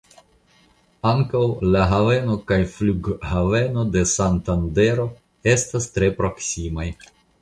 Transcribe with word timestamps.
Ankaŭ 1.09 1.41
la 1.75 1.83
haveno 1.91 2.37
kaj 2.51 2.57
flughaveno 2.77 3.83
de 3.97 4.03
Santandero 4.13 5.07
estas 5.55 5.89
tre 5.99 6.11
proksimaj. 6.23 6.89